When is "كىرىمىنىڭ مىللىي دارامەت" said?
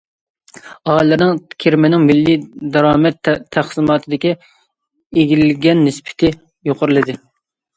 1.65-3.31